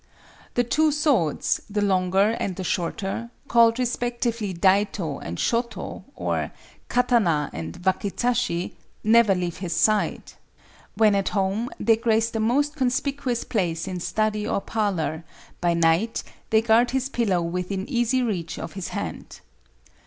The 0.55 0.63
two 0.63 0.91
swords, 0.91 1.61
the 1.69 1.79
longer 1.83 2.31
and 2.39 2.55
the 2.55 2.63
shorter—called 2.63 3.77
respectively 3.77 4.51
daito 4.51 5.19
and 5.21 5.37
shoto 5.37 6.05
or 6.15 6.49
katana 6.89 7.51
and 7.53 7.77
wakizashi—never 7.85 9.35
leave 9.35 9.57
his 9.57 9.75
side. 9.75 10.33
When 10.95 11.13
at 11.13 11.29
home, 11.37 11.69
they 11.79 11.97
grace 11.97 12.31
the 12.31 12.39
most 12.39 12.75
conspicuous 12.75 13.43
place 13.43 13.87
in 13.87 13.99
study 13.99 14.47
or 14.47 14.59
parlor; 14.61 15.23
by 15.61 15.75
night 15.75 16.23
they 16.49 16.63
guard 16.63 16.89
his 16.89 17.07
pillow 17.07 17.43
within 17.43 17.87
easy 17.87 18.23
reach 18.23 18.57
of 18.57 18.73
his 18.73 18.87
hand. 18.87 19.39